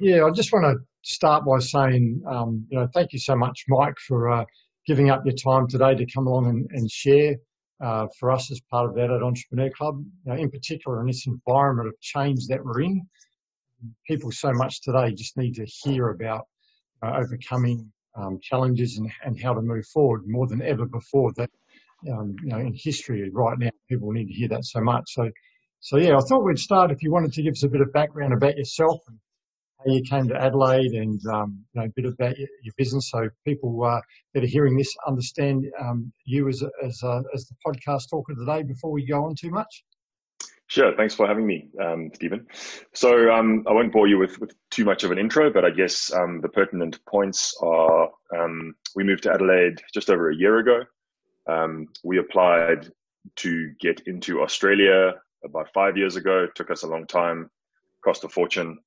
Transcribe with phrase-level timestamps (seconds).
[0.00, 3.64] Yeah, I just want to start by saying, um, you know, thank you so much,
[3.66, 4.44] Mike, for uh,
[4.86, 7.34] giving up your time today to come along and, and share
[7.84, 9.98] uh, for us as part of that at Entrepreneur Club.
[10.24, 13.02] You know, in particular, in this environment of change that we're in,
[14.06, 16.46] people so much today just need to hear about
[17.02, 21.32] uh, overcoming um, challenges and, and how to move forward more than ever before.
[21.36, 21.50] That
[22.08, 25.04] um, you know, in history right now, people need to hear that so much.
[25.08, 25.28] So,
[25.80, 27.92] so yeah, I thought we'd start if you wanted to give us a bit of
[27.92, 29.18] background about yourself and
[29.78, 33.10] how you came to Adelaide and um, you know, a bit about your, your business,
[33.10, 34.00] so people uh,
[34.34, 38.62] that are hearing this understand um, you as as a, as the podcast talker today.
[38.62, 39.84] Before we go on too much.
[40.68, 40.94] Sure.
[40.94, 42.46] Thanks for having me, um, Stephen.
[42.92, 45.70] So um, I won't bore you with, with too much of an intro, but I
[45.70, 50.58] guess um, the pertinent points are um, we moved to Adelaide just over a year
[50.58, 50.82] ago.
[51.48, 52.92] Um, we applied
[53.36, 56.44] to get into Australia about five years ago.
[56.44, 57.50] It took us a long time,
[58.04, 58.78] cost a fortune.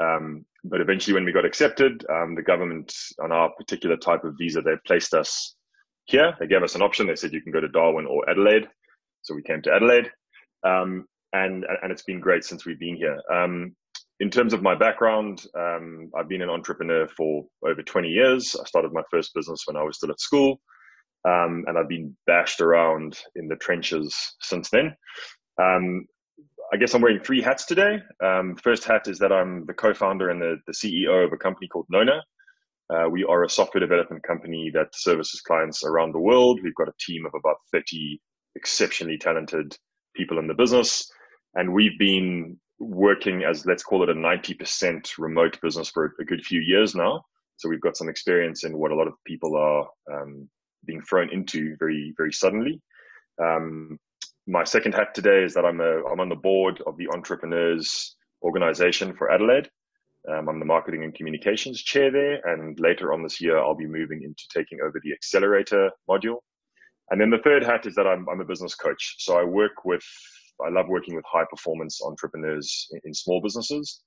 [0.00, 4.60] Um, but eventually, when we got accepted, the government on our particular type of visa,
[4.60, 5.54] they placed us
[6.06, 6.34] here.
[6.38, 7.06] They gave us an option.
[7.06, 8.68] They said you can go to Darwin or Adelaide.
[9.22, 10.10] So we came to Adelaide.
[10.64, 13.20] Um, and and it's been great since we've been here.
[13.32, 13.74] Um,
[14.20, 18.56] in terms of my background, um, I've been an entrepreneur for over 20 years.
[18.58, 20.60] I started my first business when I was still at school,
[21.28, 24.94] um, and I've been bashed around in the trenches since then.
[25.60, 26.06] Um,
[26.72, 27.98] I guess I'm wearing three hats today.
[28.22, 31.68] Um, first hat is that I'm the co-founder and the, the CEO of a company
[31.68, 32.22] called Nona.
[32.92, 36.60] Uh, we are a software development company that services clients around the world.
[36.62, 38.20] We've got a team of about 30
[38.56, 39.76] exceptionally talented
[40.14, 41.10] people in the business.
[41.54, 46.44] And we've been working as, let's call it a 90% remote business for a good
[46.44, 47.22] few years now.
[47.56, 50.48] So we've got some experience in what a lot of people are um,
[50.86, 52.80] being thrown into very, very suddenly.
[53.42, 53.98] Um,
[54.46, 58.16] my second hat today is that I'm, a, I'm on the board of the Entrepreneurs
[58.42, 59.70] Organization for Adelaide.
[60.30, 63.86] Um, I'm the marketing and communications chair there, and later on this year, I'll be
[63.86, 66.38] moving into taking over the accelerator module.
[67.10, 69.16] And then the third hat is that I'm, I'm a business coach.
[69.18, 70.04] So I work with
[70.64, 74.02] I love working with high performance entrepreneurs in, in small businesses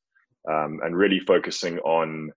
[0.49, 2.31] um, and really focusing on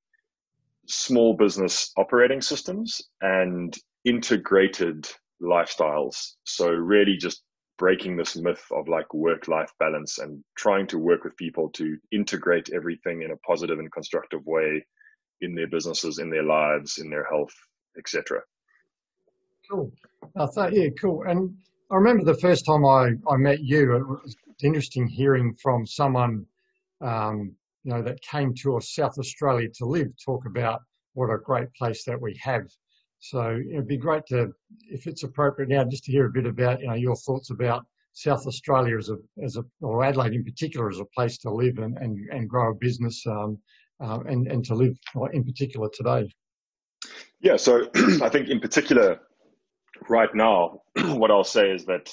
[0.88, 5.08] small business operating systems and integrated
[5.40, 6.32] lifestyles.
[6.44, 7.42] So really just
[7.80, 11.96] breaking this myth of like work life balance and trying to work with people to
[12.12, 14.84] integrate everything in a positive and constructive way
[15.40, 17.54] in their businesses, in their lives, in their health,
[17.96, 18.42] etc.
[19.70, 19.90] Cool.
[20.36, 21.24] I thought, yeah, cool.
[21.26, 21.56] And
[21.90, 26.44] I remember the first time I, I met you, it was interesting hearing from someone,
[27.00, 30.82] um, you know, that came to South Australia to live, talk about
[31.14, 32.66] what a great place that we have.
[33.20, 34.50] So it'd be great to,
[34.88, 37.84] if it's appropriate now, just to hear a bit about, you know, your thoughts about
[38.12, 41.78] South Australia as a, as a, or Adelaide in particular as a place to live
[41.78, 43.58] and, and, and grow a business, um,
[44.02, 44.96] uh, and, and to live
[45.32, 46.28] in particular today.
[47.40, 47.88] Yeah, so
[48.22, 49.20] I think in particular,
[50.08, 52.10] right now, what I'll say is that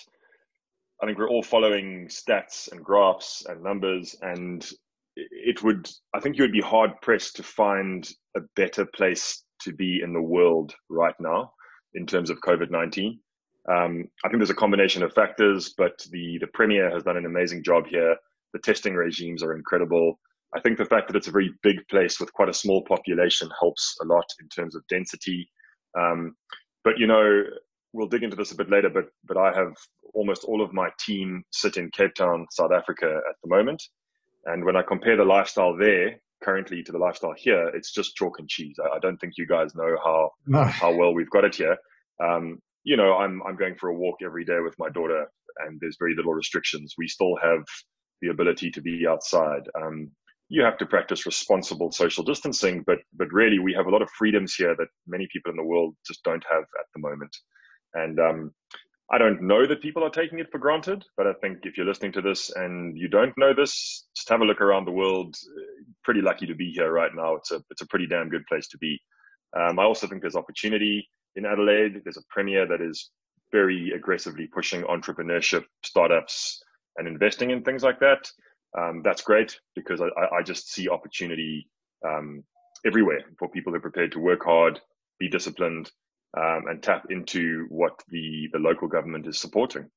[1.01, 4.67] I think we're all following stats and graphs and numbers, and
[5.15, 9.73] it would, I think you would be hard pressed to find a better place to
[9.73, 11.51] be in the world right now
[11.93, 13.19] in terms of COVID 19.
[13.69, 17.25] Um, I think there's a combination of factors, but the, the Premier has done an
[17.25, 18.15] amazing job here.
[18.53, 20.19] The testing regimes are incredible.
[20.55, 23.49] I think the fact that it's a very big place with quite a small population
[23.59, 25.49] helps a lot in terms of density.
[25.99, 26.35] Um,
[26.85, 27.43] but you know,
[27.91, 29.73] we'll dig into this a bit later, but but I have
[30.13, 33.83] almost all of my team sit in Cape Town, South Africa at the moment.
[34.45, 38.39] And when I compare the lifestyle there currently to the lifestyle here, it's just chalk
[38.39, 38.77] and cheese.
[38.83, 40.63] I, I don't think you guys know how no.
[40.63, 41.77] how well we've got it here.
[42.23, 45.25] Um, you know, I'm I'm going for a walk every day with my daughter,
[45.65, 46.95] and there's very little restrictions.
[46.97, 47.63] We still have
[48.21, 49.63] the ability to be outside.
[49.75, 50.09] Um,
[50.49, 54.09] you have to practice responsible social distancing, but but really we have a lot of
[54.11, 57.35] freedoms here that many people in the world just don't have at the moment.
[57.93, 58.51] And um,
[59.09, 61.85] I don't know that people are taking it for granted, but I think if you're
[61.85, 65.35] listening to this and you don't know this, just have a look around the world.
[66.03, 67.35] Pretty lucky to be here right now.
[67.35, 68.99] It's a it's a pretty damn good place to be.
[69.57, 71.07] Um, I also think there's opportunity
[71.37, 72.01] in Adelaide.
[72.03, 73.09] There's a premier that is
[73.51, 76.61] very aggressively pushing entrepreneurship, startups,
[76.97, 78.29] and investing in things like that.
[78.77, 81.69] Um, that's great because I, I, just see opportunity
[82.05, 82.43] um,
[82.85, 84.81] everywhere for people who are prepared to work hard,
[85.17, 85.89] be disciplined,
[86.35, 89.89] um, and tap into what the, the local government is supporting.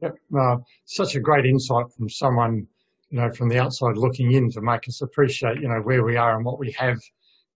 [0.00, 0.16] Yep.
[0.38, 2.66] Uh, such a great insight from someone,
[3.10, 6.16] you know, from the outside looking in to make us appreciate, you know, where we
[6.16, 6.98] are and what we have.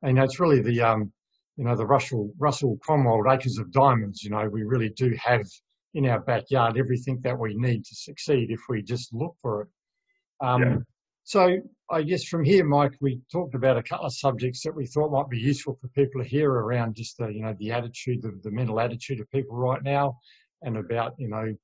[0.03, 1.13] And you know, it's really the, um,
[1.57, 5.45] you know, the Russell, Russell Conwell acres of diamonds, you know, we really do have
[5.95, 9.69] in our backyard everything that we need to succeed if we just look for it.
[10.41, 10.77] Um, yeah.
[11.25, 11.59] So
[11.91, 15.11] I guess from here, Mike, we talked about a couple of subjects that we thought
[15.11, 18.39] might be useful for people to hear around just the, you know, the attitude, the,
[18.43, 20.19] the mental attitude of people right now,
[20.63, 21.55] and about, you know,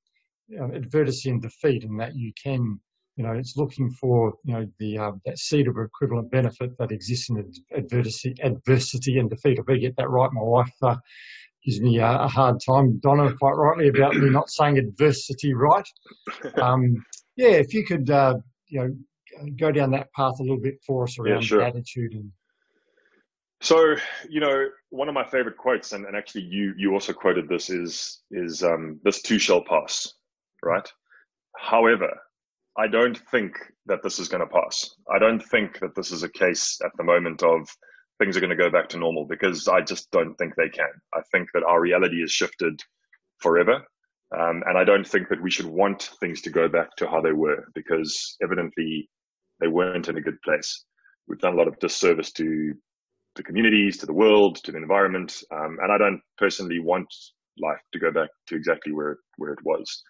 [0.75, 2.81] adversity and defeat, and that you can,
[3.17, 6.91] you know, it's looking for, you know, the uh, that seed of equivalent benefit that
[6.91, 9.59] exists in adversity, adversity and defeat.
[9.59, 10.97] If I get that right, my wife uh,
[11.65, 15.87] gives me a, a, hard time, Donna, quite rightly, about me not saying adversity right.
[16.63, 17.05] Um,
[17.37, 18.37] yeah, if you could, uh,
[18.69, 18.97] you know,
[19.57, 21.63] go down that path a little bit for us around yeah, sure.
[21.63, 22.31] attitude and.
[23.61, 23.97] So,
[24.29, 27.71] you know, one of my favorite quotes, and, and actually you you also quoted this,
[27.71, 30.13] is is um, this too shall pass,
[30.63, 30.87] right?
[31.57, 32.11] However,
[32.77, 33.55] I don't think
[33.87, 34.91] that this is going to pass.
[35.15, 37.67] I don't think that this is a case at the moment of
[38.19, 40.91] things are going to go back to normal because I just don't think they can.
[41.15, 42.81] I think that our reality has shifted
[43.39, 43.83] forever.
[44.37, 47.21] Um, and I don't think that we should want things to go back to how
[47.21, 49.09] they were because evidently
[49.65, 50.85] they weren't in a good place.
[51.27, 52.75] We've done a lot of disservice to
[53.35, 57.09] the communities, to the world, to the environment, um, and I don't personally want
[57.59, 60.03] life to go back to exactly where where it was.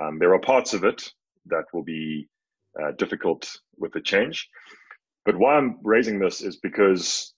[0.00, 1.08] Um, there are parts of it
[1.46, 2.28] that will be
[2.82, 3.48] uh, difficult
[3.78, 4.48] with the change,
[5.24, 7.32] but why I'm raising this is because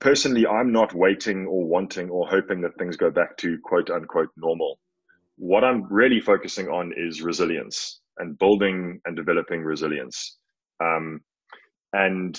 [0.00, 4.30] personally, I'm not waiting or wanting or hoping that things go back to quote unquote
[4.36, 4.80] normal.
[5.36, 10.39] What I'm really focusing on is resilience and building and developing resilience
[10.80, 11.20] um,
[11.92, 12.38] and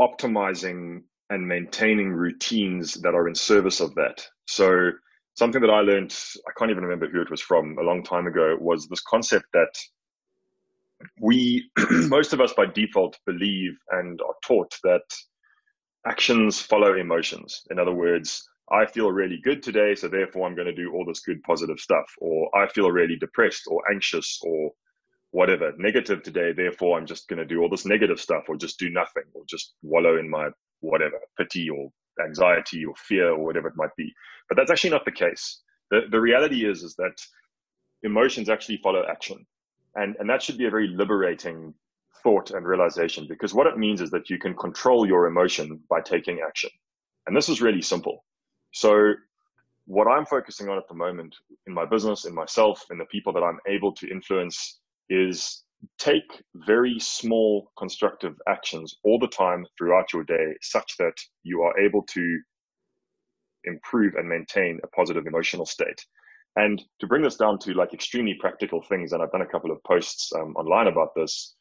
[0.00, 4.26] optimizing and maintaining routines that are in service of that.
[4.46, 4.90] So
[5.34, 6.14] something that I learned,
[6.48, 9.46] I can't even remember who it was from a long time ago, was this concept
[9.52, 9.74] that
[11.20, 15.02] we, most of us by default, believe and are taught that
[16.06, 17.62] actions follow emotions.
[17.70, 21.04] In other words, I feel really good today, so therefore I'm going to do all
[21.04, 22.06] this good positive stuff.
[22.18, 24.70] Or I feel really depressed or anxious or
[25.32, 28.78] whatever negative today, therefore I'm just going to do all this negative stuff or just
[28.78, 30.48] do nothing or just wallow in my
[30.80, 31.90] whatever pity or
[32.24, 34.12] anxiety or fear or whatever it might be.
[34.48, 35.62] But that's actually not the case.
[35.90, 37.14] The, the reality is, is that
[38.02, 39.46] emotions actually follow action.
[39.94, 41.74] And, and that should be a very liberating
[42.22, 46.00] thought and realization because what it means is that you can control your emotion by
[46.00, 46.70] taking action.
[47.26, 48.24] And this is really simple.
[48.72, 49.14] So
[49.86, 51.34] what I'm focusing on at the moment
[51.66, 54.79] in my business, in myself, in the people that I'm able to influence
[55.10, 55.64] is
[55.98, 61.78] take very small constructive actions all the time throughout your day such that you are
[61.78, 62.40] able to
[63.64, 66.04] improve and maintain a positive emotional state.
[66.56, 69.70] And to bring this down to like extremely practical things, and I've done a couple
[69.70, 71.54] of posts um, online about this,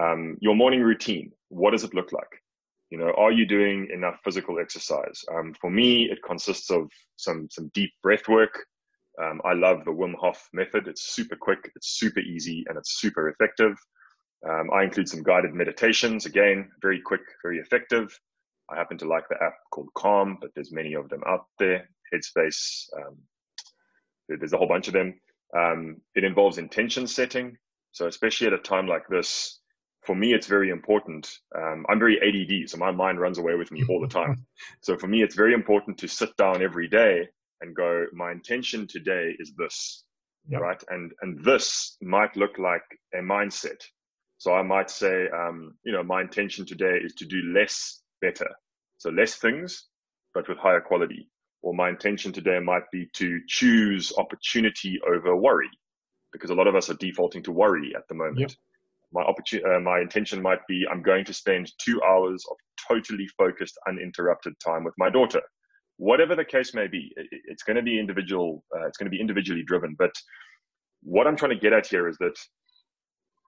[0.00, 2.28] um, your morning routine, what does it look like?
[2.90, 5.24] You know, are you doing enough physical exercise?
[5.34, 8.66] Um, for me, it consists of some some deep breath work,
[9.20, 10.88] um, I love the Wim Hof method.
[10.88, 13.76] It's super quick, it's super easy, and it's super effective.
[14.48, 16.26] Um, I include some guided meditations.
[16.26, 18.18] Again, very quick, very effective.
[18.70, 21.88] I happen to like the app called Calm, but there's many of them out there.
[22.12, 23.18] Headspace, um,
[24.28, 25.20] there's a whole bunch of them.
[25.56, 27.56] Um, it involves intention setting.
[27.92, 29.60] So especially at a time like this,
[30.02, 31.30] for me, it's very important.
[31.56, 34.44] Um, I'm very ADD, so my mind runs away with me all the time.
[34.80, 37.28] so for me, it's very important to sit down every day
[37.62, 40.04] and go, my intention today is this,
[40.48, 40.60] yep.
[40.60, 40.82] right?
[40.90, 43.80] And and this might look like a mindset.
[44.38, 48.50] So I might say, um, you know, my intention today is to do less better.
[48.98, 49.86] So less things,
[50.34, 51.28] but with higher quality.
[51.62, 55.70] Or my intention today might be to choose opportunity over worry,
[56.32, 58.40] because a lot of us are defaulting to worry at the moment.
[58.40, 58.50] Yep.
[59.12, 62.56] My opportunity, uh, my intention might be I'm going to spend two hours of
[62.88, 65.42] totally focused, uninterrupted time with my daughter
[65.96, 68.64] whatever the case may be, it's going to be individual.
[68.74, 69.94] Uh, it's going to be individually driven.
[69.98, 70.12] But
[71.02, 72.36] what I'm trying to get at here is that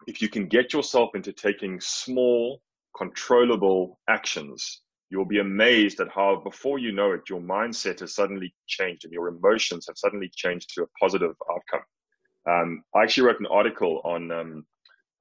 [0.06, 2.60] if you can get yourself into taking small,
[2.96, 8.54] controllable actions, you'll be amazed at how, before you know it, your mindset has suddenly
[8.66, 11.84] changed and your emotions have suddenly changed to a positive outcome.
[12.46, 14.66] Um, I actually wrote an article on um,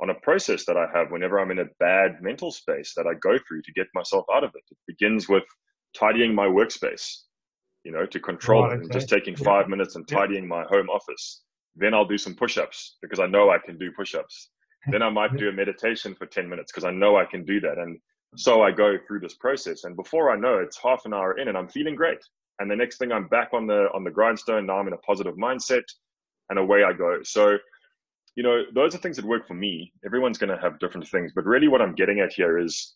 [0.01, 3.13] on a process that I have whenever I'm in a bad mental space that I
[3.21, 4.63] go through to get myself out of it.
[4.69, 5.43] It begins with
[5.97, 7.23] tidying my workspace,
[7.83, 9.43] you know, to control it and just taking yeah.
[9.43, 10.49] five minutes and tidying yeah.
[10.49, 11.43] my home office.
[11.75, 14.49] Then I'll do some push ups because I know I can do push ups.
[14.91, 17.59] then I might do a meditation for 10 minutes because I know I can do
[17.61, 17.77] that.
[17.77, 17.97] And
[18.35, 19.85] so I go through this process.
[19.85, 22.19] And before I know it's half an hour in and I'm feeling great.
[22.59, 24.65] And the next thing I'm back on the on the grindstone.
[24.65, 25.83] Now I'm in a positive mindset
[26.49, 27.19] and away I go.
[27.23, 27.57] So,
[28.35, 29.91] you know, those are things that work for me.
[30.05, 31.31] Everyone's going to have different things.
[31.33, 32.95] But really what I'm getting at here is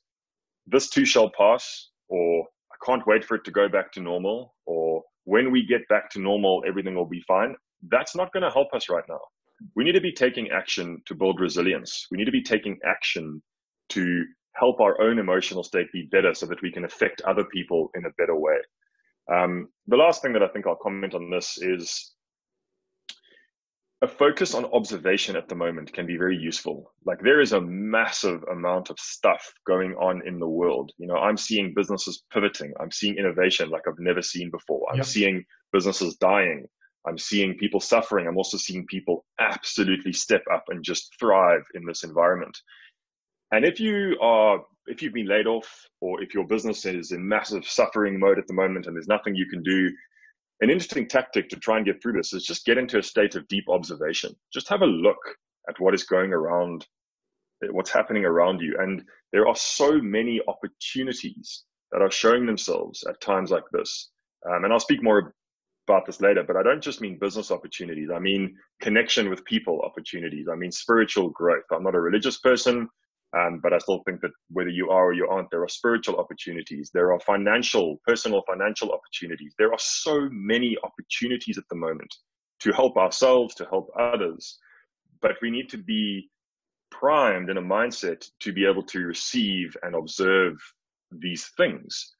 [0.67, 2.45] this too shall pass or
[2.81, 6.09] I can't wait for it to go back to normal, or when we get back
[6.11, 7.55] to normal, everything will be fine.
[7.89, 9.19] That's not going to help us right now.
[9.75, 12.07] We need to be taking action to build resilience.
[12.11, 13.41] We need to be taking action
[13.89, 17.89] to help our own emotional state be better so that we can affect other people
[17.95, 18.57] in a better way.
[19.31, 22.13] Um, the last thing that I think I'll comment on this is
[24.03, 26.93] a focus on observation at the moment can be very useful.
[27.05, 30.91] Like there is a massive amount of stuff going on in the world.
[30.97, 32.73] You know, I'm seeing businesses pivoting.
[32.79, 34.87] I'm seeing innovation like I've never seen before.
[34.91, 35.05] I'm yep.
[35.05, 36.67] seeing businesses dying.
[37.07, 38.27] I'm seeing people suffering.
[38.27, 42.55] I'm also seeing people absolutely step up and just thrive in this environment.
[43.51, 45.67] And if you are, if you've been laid off
[46.01, 49.33] or if your business is in massive suffering mode at the moment and there's nothing
[49.33, 49.89] you can do,
[50.61, 53.35] an interesting tactic to try and get through this is just get into a state
[53.35, 54.35] of deep observation.
[54.51, 55.19] Just have a look
[55.69, 56.87] at what is going around,
[57.71, 58.75] what's happening around you.
[58.79, 64.09] And there are so many opportunities that are showing themselves at times like this.
[64.49, 65.33] Um, and I'll speak more
[65.87, 68.09] about this later, but I don't just mean business opportunities.
[68.13, 70.47] I mean connection with people opportunities.
[70.51, 71.63] I mean spiritual growth.
[71.71, 72.89] I'm not a religious person.
[73.35, 76.17] Um, but I still think that whether you are or you aren't, there are spiritual
[76.17, 76.91] opportunities.
[76.93, 79.53] There are financial, personal financial opportunities.
[79.57, 82.13] There are so many opportunities at the moment
[82.61, 84.57] to help ourselves, to help others.
[85.21, 86.29] But we need to be
[86.89, 90.55] primed in a mindset to be able to receive and observe
[91.11, 92.15] these things.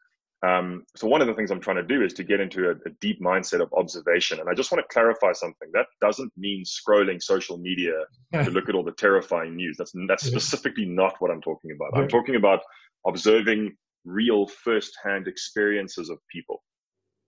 [0.46, 2.72] Um, so one of the things I'm trying to do is to get into a,
[2.72, 4.40] a, deep mindset of observation.
[4.40, 5.68] And I just want to clarify something.
[5.74, 7.94] That doesn't mean scrolling social media
[8.34, 9.78] to look at all the terrifying news.
[9.78, 12.00] That's that's specifically not what I'm talking about.
[12.00, 12.60] I'm talking about
[13.08, 13.76] observing
[14.06, 16.64] real first-hand experiences of people,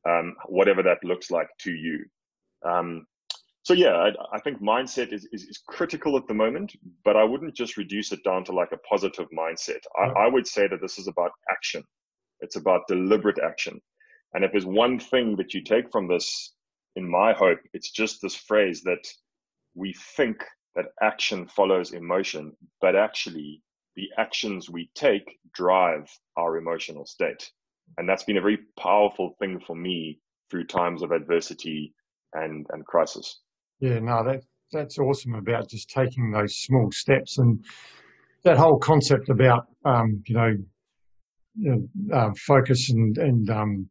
[0.08, 2.06] um, whatever that looks like to you.
[2.64, 3.08] Um,
[3.64, 6.74] so yeah, I, I think mindset is, is, is, critical at the moment,
[7.04, 9.80] but I wouldn't just reduce it down to like a positive mindset.
[9.98, 11.84] I, I would say that this is about action.
[12.42, 13.80] It's about deliberate action.
[14.34, 16.54] And if there's one thing that you take from this,
[16.96, 19.08] in my hope, it's just this phrase that
[19.76, 20.44] we think
[20.76, 23.62] that action follows emotion, but actually
[23.96, 27.50] the actions we take drive our emotional state.
[27.98, 30.20] And that's been a very powerful thing for me
[30.50, 31.94] through times of adversity
[32.34, 33.42] and, and crisis.
[33.80, 34.42] Yeah, no, that,
[34.72, 37.64] that's awesome about just taking those small steps and
[38.44, 40.56] that whole concept about, um, you know,
[42.14, 43.90] uh, focus and, and um,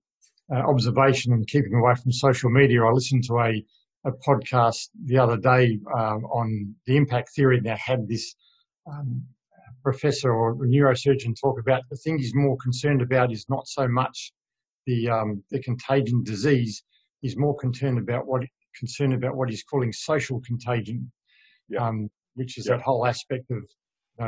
[0.53, 2.85] uh, observation and keeping away from social media.
[2.85, 3.65] I listened to a,
[4.05, 8.35] a podcast the other day um, on the impact theory that had this
[8.91, 9.23] um,
[9.83, 14.33] professor or neurosurgeon talk about the thing he's more concerned about is not so much
[14.87, 16.83] the um, the contagion disease.
[17.21, 18.43] He's more concerned about what
[18.79, 21.11] concerned about what he's calling social contagion,
[21.69, 21.87] yeah.
[21.87, 22.77] Um, which is yeah.
[22.77, 23.63] that whole aspect of
[24.19, 24.25] you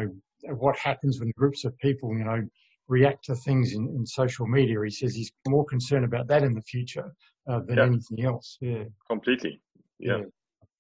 [0.49, 2.43] know what happens when groups of people you know
[2.91, 4.77] react to things in, in social media.
[4.85, 7.15] He says he's more concerned about that in the future
[7.49, 7.85] uh, than yeah.
[7.85, 8.59] anything else.
[8.61, 9.63] Yeah, completely.
[9.99, 10.19] Yeah.
[10.19, 10.25] yeah.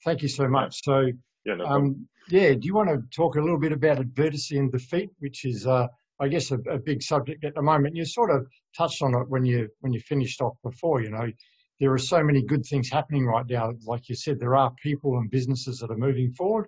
[0.04, 0.82] Thank you so much.
[0.82, 1.06] So,
[1.44, 2.52] yeah, no um, yeah.
[2.52, 5.86] Do you want to talk a little bit about adversity and defeat, which is, uh,
[6.20, 7.96] I guess, a, a, big subject at the moment?
[7.96, 11.02] You sort of touched on it when you when you finished off before.
[11.02, 11.30] You know,
[11.78, 13.72] there are so many good things happening right now.
[13.86, 16.66] Like you said, there are people and businesses that are moving forward,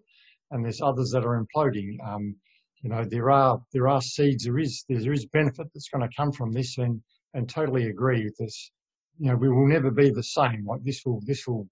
[0.50, 1.96] and there's others that are imploding.
[2.06, 2.36] Um,
[2.82, 6.16] you know there are there are seeds there is there is benefit that's going to
[6.16, 7.00] come from this and
[7.34, 8.70] and totally agree with this.
[9.18, 11.68] You know we will never be the same like this will this will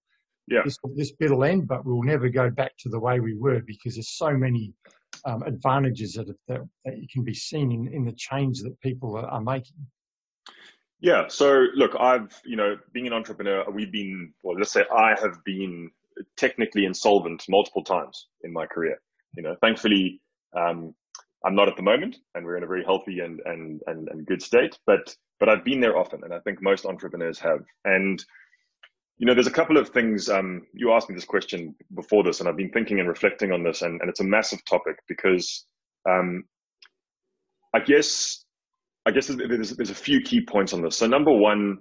[0.47, 0.61] yeah.
[0.63, 3.61] this, this bit will end but we'll never go back to the way we were
[3.61, 4.73] because there's so many
[5.25, 9.27] um, advantages that, that that can be seen in in the change that people are,
[9.27, 9.75] are making.
[11.01, 15.19] Yeah so look i've you know being an entrepreneur we've been well let's say i
[15.19, 15.89] have been
[16.37, 19.01] technically insolvent multiple times in my career
[19.35, 20.21] you know thankfully
[20.55, 20.93] um,
[21.45, 24.25] I'm not at the moment, and we're in a very healthy and and and, and
[24.25, 24.77] good state.
[24.85, 27.61] But but I've been there often, and I think most entrepreneurs have.
[27.85, 28.23] And
[29.17, 30.29] you know, there's a couple of things.
[30.29, 33.63] Um, you asked me this question before this, and I've been thinking and reflecting on
[33.63, 35.65] this, and, and it's a massive topic because
[36.09, 36.43] um,
[37.73, 38.45] I guess
[39.05, 40.97] I guess there's, there's a few key points on this.
[40.97, 41.79] So number one,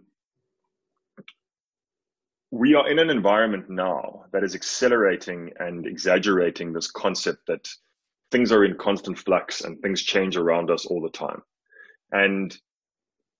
[2.50, 7.68] we are in an environment now that is accelerating and exaggerating this concept that
[8.30, 11.42] things are in constant flux and things change around us all the time.
[12.12, 12.56] And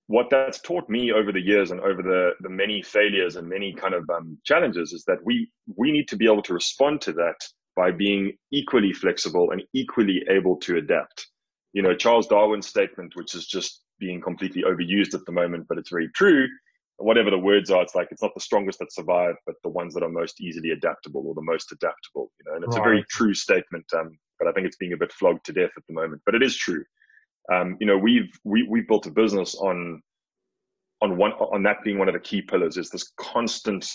[0.06, 3.72] what that's taught me over the years and over the, the many failures and many
[3.72, 7.12] kind of um, challenges is that we, we need to be able to respond to
[7.12, 7.36] that
[7.76, 11.28] by being equally flexible and equally able to adapt.
[11.72, 15.78] You know, Charles Darwin's statement, which is just being completely overused at the moment, but
[15.78, 16.48] it's very true.
[16.96, 19.94] Whatever the words are, it's like it's not the strongest that survive, but the ones
[19.94, 22.32] that are most easily adaptable or the most adaptable.
[22.40, 22.82] You know, and it's right.
[22.82, 23.86] a very true statement.
[23.96, 26.22] Um, but I think it's being a bit flogged to death at the moment.
[26.26, 26.84] But it is true.
[27.52, 30.02] Um, you know, we've we, we've built a business on
[31.02, 33.88] on one on that being one of the key pillars is this constant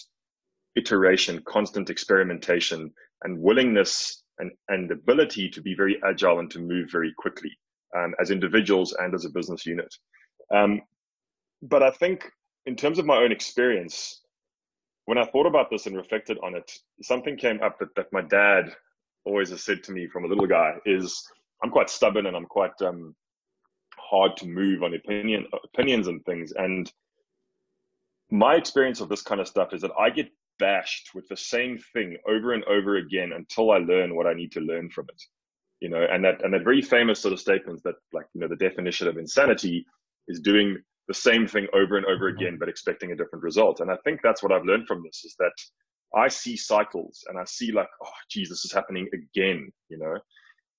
[0.77, 6.89] iteration, constant experimentation, and willingness and and ability to be very agile and to move
[6.91, 7.51] very quickly.
[7.95, 9.93] um, as individuals and as a business unit.
[10.53, 10.81] Um,
[11.61, 12.29] but I think,
[12.65, 14.21] in terms of my own experience,
[15.05, 16.71] when I thought about this and reflected on it,
[17.01, 18.75] something came up that, that my dad
[19.25, 21.23] always has said to me from a little guy is
[21.63, 23.15] I'm quite stubborn and I'm quite um,
[23.97, 26.53] hard to move on opinion opinions and things.
[26.55, 26.91] And
[28.31, 30.29] my experience of this kind of stuff is that I get
[30.59, 34.51] bashed with the same thing over and over again until I learn what I need
[34.53, 35.21] to learn from it.
[35.81, 38.47] You know, and that and that very famous sort of statement that like, you know,
[38.47, 39.85] the definition of insanity
[40.27, 40.77] is doing
[41.07, 42.41] the same thing over and over mm-hmm.
[42.41, 43.79] again, but expecting a different result.
[43.79, 45.51] And I think that's what I've learned from this is that
[46.15, 50.17] I see cycles and I see like, oh, geez, this is happening again, you know?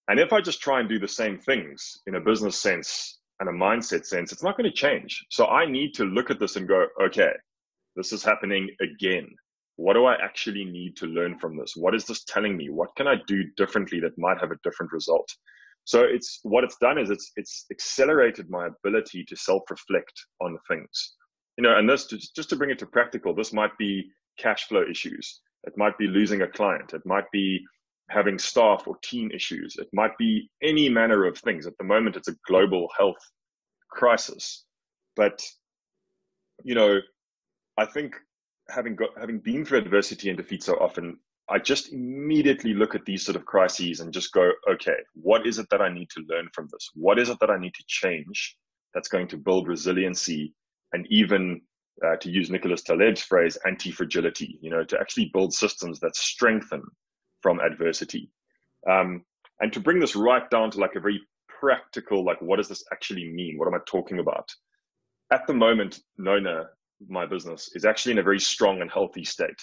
[0.08, 3.48] And if I just try and do the same things in a business sense and
[3.48, 5.24] a mindset sense, it's not going to change.
[5.30, 7.32] So I need to look at this and go, okay,
[7.96, 9.28] this is happening again.
[9.76, 11.74] What do I actually need to learn from this?
[11.76, 12.70] What is this telling me?
[12.70, 15.28] What can I do differently that might have a different result?
[15.84, 21.14] So it's what it's done is it's it's accelerated my ability to self-reflect on things.
[21.58, 24.64] You know, and this just, just to bring it to practical, this might be cash
[24.64, 25.40] flow issues.
[25.64, 26.92] It might be losing a client.
[26.92, 27.64] It might be
[28.08, 29.76] having staff or team issues.
[29.76, 31.66] It might be any manner of things.
[31.66, 33.16] At the moment, it's a global health
[33.90, 34.64] crisis.
[35.16, 35.42] But,
[36.62, 37.00] you know,
[37.76, 38.14] I think
[38.68, 43.04] having got, having been through adversity and defeat so often, I just immediately look at
[43.04, 46.24] these sort of crises and just go, okay, what is it that I need to
[46.28, 46.90] learn from this?
[46.94, 48.56] What is it that I need to change
[48.94, 50.54] that's going to build resiliency
[50.92, 51.60] and even
[52.04, 56.82] uh, to use Nicholas Taleb's phrase, anti-fragility, you know, to actually build systems that strengthen
[57.40, 58.30] from adversity.
[58.90, 59.24] Um,
[59.60, 62.84] and to bring this right down to like a very practical, like, what does this
[62.92, 63.56] actually mean?
[63.56, 64.50] What am I talking about?
[65.32, 66.66] At the moment, Nona,
[67.08, 69.60] my business, is actually in a very strong and healthy state.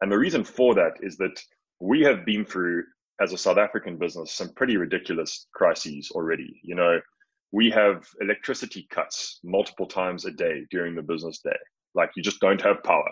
[0.00, 1.40] And the reason for that is that
[1.80, 2.84] we have been through,
[3.20, 6.60] as a South African business, some pretty ridiculous crises already.
[6.62, 7.00] You know,
[7.52, 11.56] we have electricity cuts multiple times a day during the business day.
[11.94, 13.10] Like you just don't have power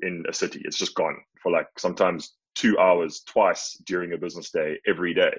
[0.00, 0.60] in a city.
[0.64, 5.32] It's just gone for like sometimes two hours twice during a business day every day.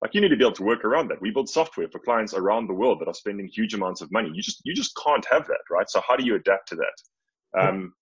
[0.00, 1.20] Like you need to be able to work around that.
[1.20, 4.30] We build software for clients around the world that are spending huge amounts of money.
[4.32, 5.90] You just you just can't have that, right?
[5.90, 7.60] So how do you adapt to that?
[7.60, 7.92] Um,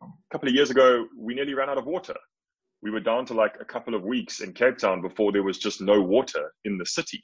[0.00, 2.14] a couple of years ago, we nearly ran out of water.
[2.80, 5.58] We were down to like a couple of weeks in Cape Town before there was
[5.58, 7.22] just no water in the city.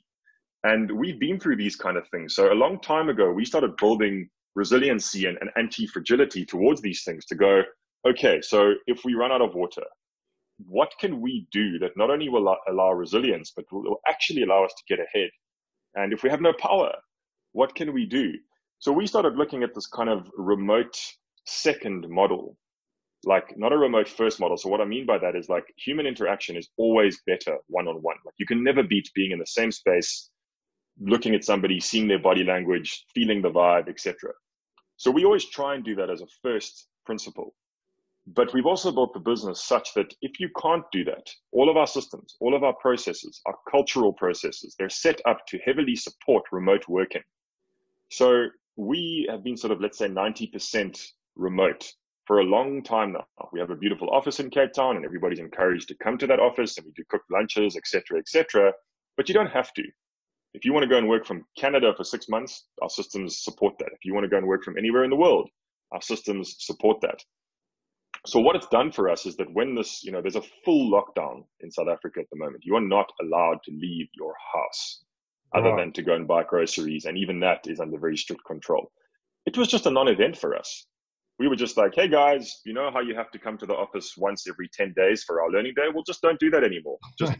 [0.64, 2.34] And we've been through these kind of things.
[2.34, 7.24] So a long time ago, we started building resiliency and, and anti-fragility towards these things
[7.26, 7.62] to go,
[8.08, 9.84] okay, so if we run out of water,
[10.66, 14.74] what can we do that not only will allow resilience, but will actually allow us
[14.76, 15.30] to get ahead?
[15.94, 16.92] And if we have no power,
[17.52, 18.32] what can we do?
[18.80, 20.98] So we started looking at this kind of remote
[21.44, 22.56] second model,
[23.24, 24.56] like not a remote first model.
[24.56, 27.96] So what I mean by that is like human interaction is always better one on
[27.96, 28.16] one.
[28.24, 30.30] Like you can never beat being in the same space
[31.00, 34.32] looking at somebody, seeing their body language, feeling the vibe, etc.
[34.96, 37.54] So we always try and do that as a first principle.
[38.34, 41.78] But we've also built the business such that if you can't do that, all of
[41.78, 46.44] our systems, all of our processes, our cultural processes, they're set up to heavily support
[46.52, 47.22] remote working.
[48.10, 51.02] So we have been sort of, let's say, 90%
[51.36, 51.90] remote
[52.26, 53.26] for a long time now.
[53.52, 56.40] We have a beautiful office in Cape Town and everybody's encouraged to come to that
[56.40, 58.72] office and we do cooked lunches, etc., etc.
[59.16, 59.82] But you don't have to.
[60.54, 63.74] If you want to go and work from Canada for six months, our systems support
[63.78, 63.90] that.
[63.92, 65.48] If you want to go and work from anywhere in the world,
[65.92, 67.22] our systems support that.
[68.26, 70.90] So what it's done for us is that when this, you know, there's a full
[70.90, 75.04] lockdown in South Africa at the moment, you are not allowed to leave your house
[75.54, 77.04] other than to go and buy groceries.
[77.04, 78.90] And even that is under very strict control.
[79.46, 80.86] It was just a non-event for us.
[81.38, 83.74] We were just like, hey guys, you know how you have to come to the
[83.74, 85.86] office once every 10 days for our learning day?
[85.94, 86.98] Well, just don't do that anymore.
[87.18, 87.34] Just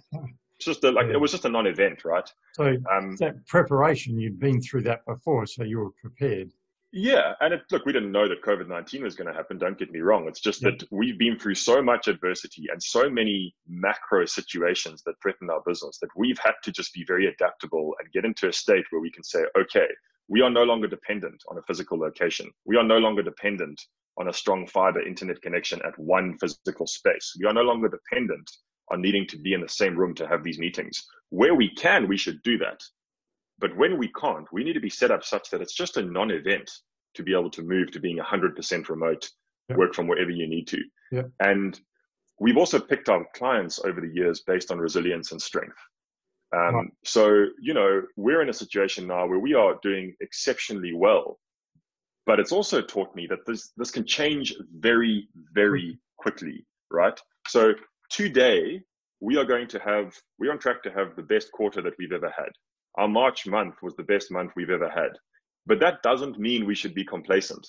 [0.61, 1.15] just a, like yeah.
[1.15, 2.29] it was just a non-event, right?
[2.55, 6.53] So um, that preparation, you'd been through that before, so you were prepared.
[6.91, 9.59] Yeah, and it, look, we didn't know that COVID nineteen was going to happen.
[9.59, 10.27] Don't get me wrong.
[10.27, 10.71] It's just yeah.
[10.71, 15.61] that we've been through so much adversity and so many macro situations that threaten our
[15.67, 19.03] business that we've had to just be very adaptable and get into a state where
[19.03, 19.87] we can say, okay,
[20.29, 22.51] we are no longer dependent on a physical location.
[22.65, 23.81] We are no longer dependent
[24.19, 27.37] on a strong fiber internet connection at one physical space.
[27.39, 28.51] We are no longer dependent
[28.91, 31.07] on needing to be in the same room to have these meetings.
[31.31, 32.81] Where we can, we should do that.
[33.59, 36.03] But when we can't, we need to be set up such that it's just a
[36.03, 36.71] non event
[37.15, 39.29] to be able to move to being 100% remote,
[39.69, 39.79] yep.
[39.79, 40.79] work from wherever you need to.
[41.11, 41.31] Yep.
[41.41, 41.81] And
[42.39, 45.77] we've also picked our clients over the years based on resilience and strength.
[46.57, 51.39] Um, So, you know, we're in a situation now where we are doing exceptionally well.
[52.27, 57.19] But it's also taught me that this, this can change very, very quickly, right?
[57.49, 57.73] So
[58.11, 58.81] today
[59.21, 62.13] we are going to have we're on track to have the best quarter that we've
[62.13, 62.51] ever had
[62.99, 65.13] our March month was the best month we've ever had.
[65.67, 67.67] But that doesn't mean we should be complacent.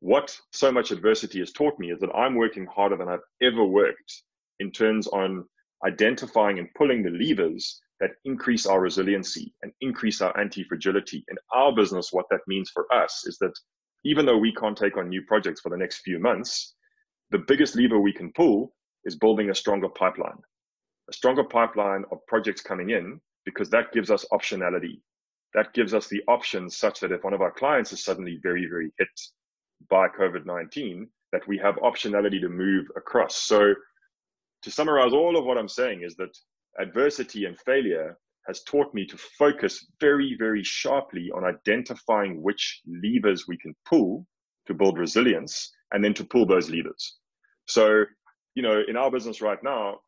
[0.00, 3.64] What so much adversity has taught me is that I'm working harder than I've ever
[3.64, 4.22] worked
[4.58, 5.44] in terms on
[5.86, 11.24] identifying and pulling the levers that increase our resiliency and increase our anti-fragility.
[11.28, 13.54] In our business, what that means for us is that
[14.04, 16.74] even though we can't take on new projects for the next few months,
[17.30, 18.74] the biggest lever we can pull
[19.06, 20.38] is building a stronger pipeline,
[21.08, 25.00] a stronger pipeline of projects coming in, because that gives us optionality.
[25.54, 28.66] That gives us the options such that if one of our clients is suddenly very,
[28.66, 29.08] very hit
[29.88, 33.36] by COVID 19, that we have optionality to move across.
[33.36, 33.74] So,
[34.62, 36.36] to summarize all of what I'm saying is that
[36.78, 43.46] adversity and failure has taught me to focus very, very sharply on identifying which levers
[43.48, 44.26] we can pull
[44.66, 47.16] to build resilience and then to pull those levers.
[47.66, 48.04] So,
[48.56, 50.00] you know, in our business right now,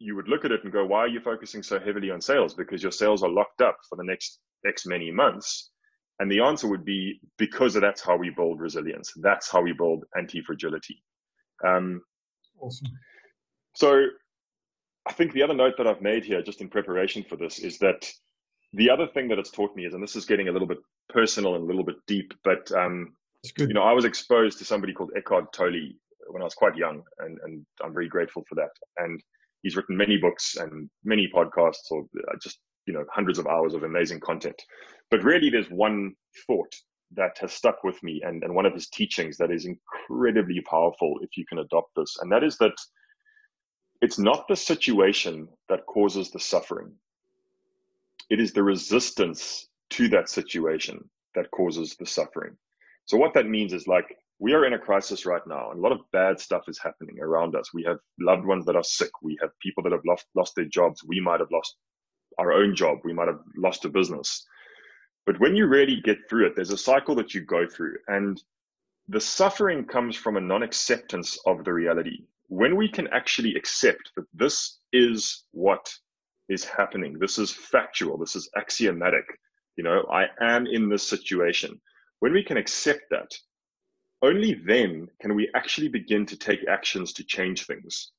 [0.00, 2.54] you would look at it and go, why are you focusing so heavily on sales?
[2.54, 5.70] Because your sales are locked up for the next X many months.
[6.18, 9.12] And the answer would be because that's how we build resilience.
[9.16, 11.02] That's how we build anti fragility.
[11.64, 12.02] Um,
[12.58, 12.88] awesome.
[13.74, 14.06] So
[15.06, 17.78] I think the other note that I've made here, just in preparation for this, is
[17.78, 18.10] that
[18.72, 20.78] the other thing that it's taught me is, and this is getting a little bit
[21.10, 23.14] personal and a little bit deep, but um,
[23.58, 25.94] you know, I was exposed to somebody called Eckhart Tolle
[26.28, 28.70] when I was quite young, and, and I'm very grateful for that.
[28.98, 29.22] And
[29.62, 33.74] he's written many books and many podcasts, or uh, just you know, hundreds of hours
[33.74, 34.60] of amazing content.
[35.10, 36.14] But really, there's one
[36.46, 36.74] thought
[37.16, 41.18] that has stuck with me, and, and one of his teachings that is incredibly powerful
[41.22, 42.74] if you can adopt this, and that is that
[44.00, 46.92] it's not the situation that causes the suffering.
[48.30, 52.56] It is the resistance to that situation that causes the suffering.
[53.04, 55.82] So what that means is like we are in a crisis right now, and a
[55.82, 57.72] lot of bad stuff is happening around us.
[57.72, 59.10] We have loved ones that are sick.
[59.22, 61.04] We have people that have lost lost their jobs.
[61.04, 61.76] We might have lost
[62.38, 62.98] our own job.
[63.04, 64.44] We might have lost a business.
[65.26, 68.42] But when you really get through it, there's a cycle that you go through, and
[69.06, 74.26] the suffering comes from a non-acceptance of the reality when we can actually accept that
[74.34, 75.88] this is what
[76.48, 79.24] is happening, this is factual, this is axiomatic,
[79.76, 81.80] you know, I am in this situation.
[82.18, 83.30] When we can accept that,
[84.22, 88.12] only then can we actually begin to take actions to change things.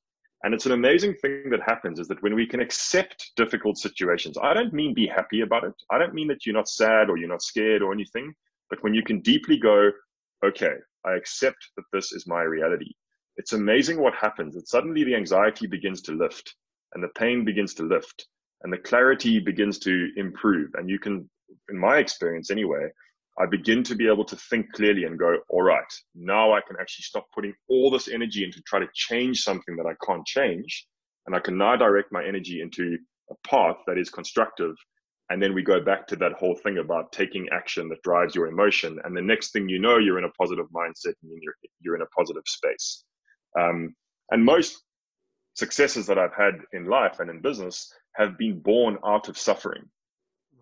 [0.44, 4.36] And it's an amazing thing that happens is that when we can accept difficult situations,
[4.42, 5.74] I don't mean be happy about it.
[5.90, 8.34] I don't mean that you're not sad or you're not scared or anything,
[8.68, 9.92] but when you can deeply go,
[10.44, 12.92] okay, I accept that this is my reality
[13.36, 14.54] it's amazing what happens.
[14.54, 16.54] That suddenly the anxiety begins to lift
[16.94, 18.26] and the pain begins to lift
[18.62, 20.70] and the clarity begins to improve.
[20.74, 21.28] And you can,
[21.70, 22.88] in my experience anyway,
[23.38, 26.76] I begin to be able to think clearly and go, all right, now I can
[26.80, 30.86] actually stop putting all this energy into try to change something that I can't change.
[31.26, 32.98] And I can now direct my energy into
[33.30, 34.74] a path that is constructive.
[35.30, 38.48] And then we go back to that whole thing about taking action that drives your
[38.48, 38.98] emotion.
[39.04, 42.02] And the next thing you know, you're in a positive mindset and you're, you're in
[42.02, 43.04] a positive space.
[43.58, 43.94] Um,
[44.30, 44.82] and most
[45.54, 49.84] successes that I've had in life and in business have been born out of suffering.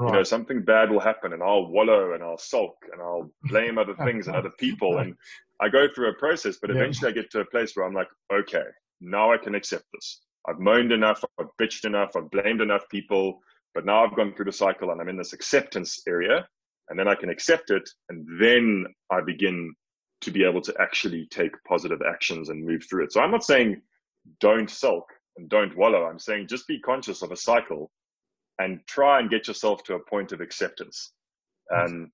[0.01, 0.13] Right.
[0.13, 3.77] You know, something bad will happen and I'll wallow and I'll sulk and I'll blame
[3.77, 4.97] other things and other people.
[4.97, 5.15] And
[5.61, 7.21] I go through a process, but eventually yeah.
[7.21, 8.65] I get to a place where I'm like, okay,
[9.03, 10.23] now I can accept this.
[10.49, 13.41] I've moaned enough, I've bitched enough, I've blamed enough people,
[13.75, 16.49] but now I've gone through the cycle and I'm in this acceptance area
[16.89, 17.87] and then I can accept it.
[18.09, 19.75] And then I begin
[20.23, 23.13] to be able to actually take positive actions and move through it.
[23.13, 23.83] So I'm not saying
[24.41, 25.05] don't sulk
[25.37, 26.07] and don't wallow.
[26.07, 27.91] I'm saying just be conscious of a cycle
[28.61, 31.13] and try and get yourself to a point of acceptance.
[31.75, 32.11] Um,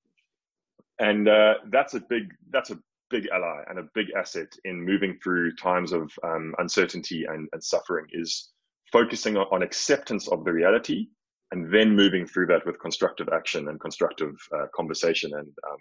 [0.99, 2.79] and uh, that's a big that's a
[3.11, 7.63] big ally and a big asset in moving through times of um, uncertainty and, and,
[7.63, 8.51] suffering is
[8.91, 11.07] focusing on, on, acceptance of the reality
[11.53, 15.79] and then moving through that with constructive action and constructive uh, conversation and um,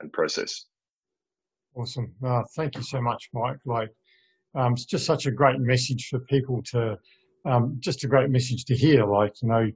[0.00, 0.66] and process.
[1.74, 2.12] Awesome.
[2.24, 3.58] Uh, thank you so much, Mike.
[3.64, 3.90] Like,
[4.54, 6.96] um, it's just such a great message for people to,
[7.44, 9.04] um, just a great message to hear.
[9.04, 9.70] Like, you know,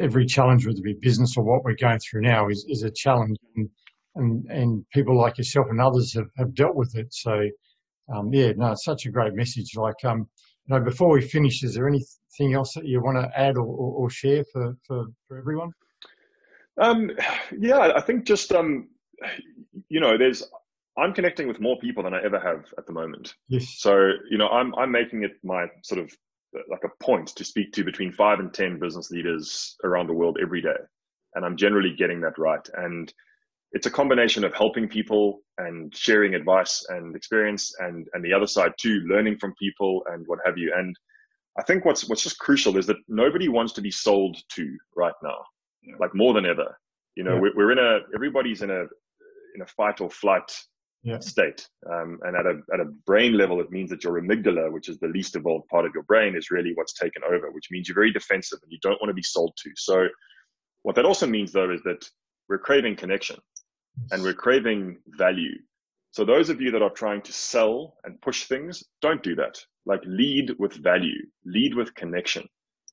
[0.00, 2.90] every challenge, whether it be business or what we're going through now, is, is a
[2.90, 3.68] challenge, and,
[4.16, 7.12] and and people like yourself and others have, have dealt with it.
[7.12, 7.48] So,
[8.14, 9.76] um, yeah, no, it's such a great message.
[9.76, 10.28] Like, um,
[10.66, 13.66] you know, before we finish, is there anything else that you want to add or,
[13.66, 15.70] or, or share for, for, for everyone?
[16.80, 17.10] Um,
[17.58, 18.88] yeah, I think just um,
[19.88, 20.44] you know, there's
[20.96, 23.34] I'm connecting with more people than I ever have at the moment.
[23.48, 23.76] Yes.
[23.78, 26.12] So, you know, I'm, I'm making it my sort of
[26.70, 30.38] like a point to speak to between five and 10 business leaders around the world
[30.40, 30.76] every day.
[31.34, 32.66] And I'm generally getting that right.
[32.74, 33.12] And
[33.72, 38.46] it's a combination of helping people and sharing advice and experience and, and the other
[38.46, 40.72] side too, learning from people and what have you.
[40.74, 40.96] And
[41.58, 45.14] I think what's, what's just crucial is that nobody wants to be sold to right
[45.22, 45.38] now.
[45.82, 45.96] yeah.
[46.00, 46.76] like more than ever.
[47.16, 47.40] You know, yeah.
[47.40, 48.84] we're, we're in a everybody's in a
[49.54, 50.50] in a fight or flight
[51.02, 51.18] yeah.
[51.20, 51.68] state.
[51.90, 54.98] Um, and at a, at a brain level, it means that your amygdala, which is
[54.98, 57.94] the least evolved part of your brain, is really what's taken over, which means you're
[57.94, 59.70] very defensive and you don't want to be sold to.
[59.76, 60.08] So,
[60.82, 62.08] what that also means, though, is that
[62.48, 63.36] we're craving connection
[64.10, 65.54] and we're craving value.
[66.12, 69.58] So, those of you that are trying to sell and push things, don't do that.
[69.86, 72.46] Like, lead with value, lead with connection.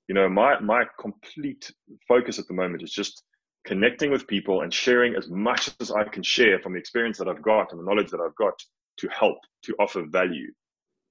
[0.07, 1.71] You know, my, my complete
[2.07, 3.23] focus at the moment is just
[3.65, 7.27] connecting with people and sharing as much as I can share from the experience that
[7.27, 8.53] I've got and the knowledge that I've got
[8.97, 10.51] to help, to offer value.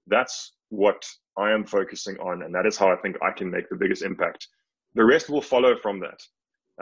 [0.07, 1.05] That's what
[1.37, 2.43] I am focusing on.
[2.43, 4.47] And that is how I think I can make the biggest impact.
[4.95, 6.21] The rest will follow from that.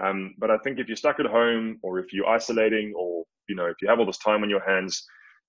[0.02, 3.54] Um, but I think if you're stuck at home or if you're isolating or, you
[3.54, 5.04] know, if you have all this time on your hands,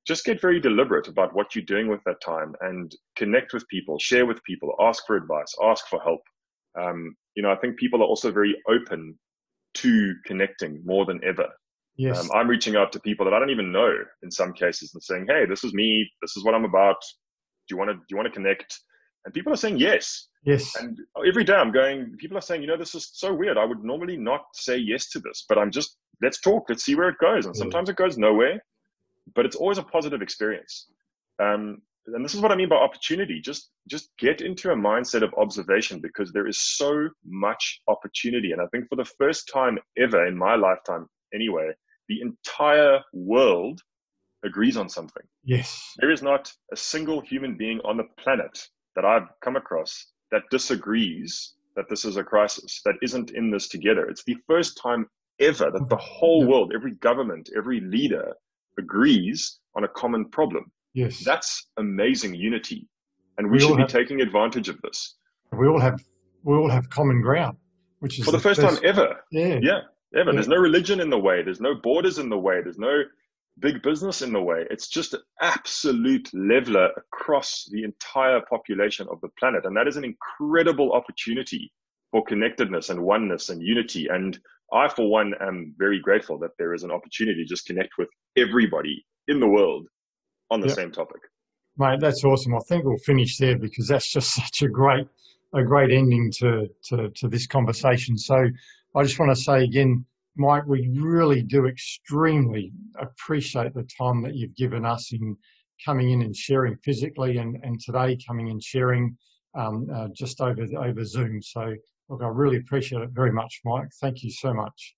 [0.05, 3.97] just get very deliberate about what you're doing with that time and connect with people,
[3.99, 6.21] share with people, ask for advice, ask for help.
[6.79, 9.17] Um, you know, I think people are also very open
[9.75, 11.47] to connecting more than ever.
[11.95, 12.19] Yes.
[12.19, 15.03] Um, I'm reaching out to people that I don't even know in some cases and
[15.03, 16.09] saying, Hey, this is me.
[16.21, 16.97] This is what I'm about.
[17.67, 18.79] Do you want to, do you want to connect?
[19.25, 20.27] And people are saying yes.
[20.43, 20.75] Yes.
[20.75, 23.57] And every day I'm going, people are saying, you know, this is so weird.
[23.57, 26.65] I would normally not say yes to this, but I'm just, let's talk.
[26.67, 27.45] Let's see where it goes.
[27.45, 28.61] And sometimes it goes nowhere,
[29.35, 30.87] but it's always a positive experience.
[31.41, 33.39] Um, and this is what I mean by opportunity.
[33.39, 38.51] Just just get into a mindset of observation because there is so much opportunity.
[38.51, 41.71] And I think for the first time ever in my lifetime, anyway,
[42.09, 43.81] the entire world
[44.43, 45.23] agrees on something.
[45.43, 45.93] Yes.
[45.99, 50.43] There is not a single human being on the planet that I've come across that
[50.51, 54.05] disagrees that this is a crisis, that isn't in this together.
[54.07, 55.07] It's the first time
[55.39, 58.33] ever that the whole world, every government, every leader
[58.77, 60.71] agrees on a common problem.
[60.93, 61.23] Yes.
[61.23, 62.87] That's amazing unity.
[63.37, 65.15] And we, we should be have, taking advantage of this.
[65.51, 66.03] We all have
[66.43, 67.57] we all have common ground,
[67.99, 68.75] which is for the, the first best.
[68.75, 69.15] time ever.
[69.31, 69.59] Yeah.
[69.61, 69.79] Yeah.
[70.15, 70.29] Ever.
[70.29, 70.33] Yeah.
[70.33, 71.41] There's no religion in the way.
[71.43, 72.61] There's no borders in the way.
[72.61, 73.03] There's no
[73.59, 74.65] big business in the way.
[74.69, 79.65] It's just an absolute leveler across the entire population of the planet.
[79.65, 81.71] And that is an incredible opportunity
[82.11, 84.07] for connectedness and oneness and unity.
[84.07, 84.39] And
[84.71, 88.09] I, for one, am very grateful that there is an opportunity to just connect with
[88.37, 89.87] everybody in the world
[90.51, 90.75] on the yep.
[90.75, 91.21] same topic.
[91.77, 92.55] Mate, that's awesome.
[92.55, 95.07] I think we'll finish there because that's just such a great,
[95.53, 98.17] a great ending to, to, to this conversation.
[98.17, 98.47] So
[98.95, 104.35] I just want to say again, Mike, we really do extremely appreciate the time that
[104.35, 105.37] you've given us in
[105.83, 109.15] coming in and sharing physically and, and today coming and sharing
[109.55, 111.41] um, uh, just over, over Zoom.
[111.41, 111.73] So
[112.09, 113.89] look, I really appreciate it very much, Mike.
[114.01, 114.95] Thank you so much.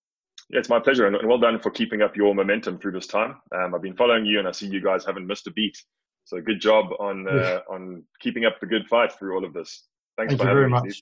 [0.50, 3.36] Yeah, it's my pleasure, and well done for keeping up your momentum through this time.
[3.56, 5.78] Um, I've been following you, and I see you guys haven't missed a beat.
[6.26, 9.84] So good job on uh, on keeping up the good fight through all of this.
[10.18, 10.84] Thanks Thank you very me, much.
[10.84, 11.02] Steve.